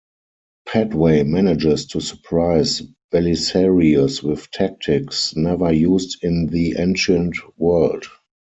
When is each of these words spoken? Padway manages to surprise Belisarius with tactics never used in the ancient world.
Padway 0.67 1.21
manages 1.23 1.85
to 1.85 1.99
surprise 2.01 2.81
Belisarius 3.13 4.23
with 4.23 4.49
tactics 4.49 5.35
never 5.35 5.71
used 5.71 6.23
in 6.23 6.47
the 6.47 6.73
ancient 6.79 7.35
world. 7.55 8.05